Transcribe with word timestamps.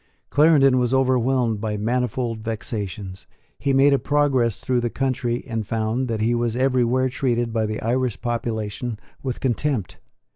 Clarendon 0.31 0.79
was 0.79 0.95
overwhelmed 0.95 1.61
by 1.61 1.77
manifold 1.77 2.39
vexations. 2.39 3.27
He 3.59 3.71
made 3.71 3.93
a 3.93 3.99
progress 3.99 4.59
through 4.59 4.79
the 4.81 4.89
country, 4.89 5.43
and 5.45 5.67
found 5.67 6.07
that 6.07 6.21
he 6.21 6.33
was 6.33 6.57
everywhere 6.57 7.07
treated 7.07 7.53
by 7.53 7.67
the 7.67 7.79
Irish 7.83 8.19
population 8.19 8.97
with 9.21 9.39
contempt. 9.39 9.99